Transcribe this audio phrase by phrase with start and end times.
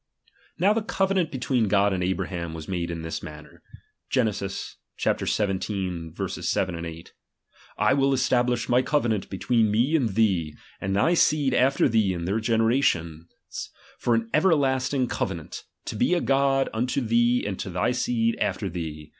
[0.57, 3.61] Now the covenant between God and Abraham was made in this manner,
[4.09, 4.31] (Gen.
[4.33, 4.49] xvii.
[4.97, 7.13] 7) 8):
[7.51, 12.39] / will establish my covenant between me and thee, and thy seed after thee in their
[12.39, 13.69] generations,
[13.99, 18.69] for an everlasting covenant, to be a God unto thee and to thy seed after
[18.69, 19.09] thee.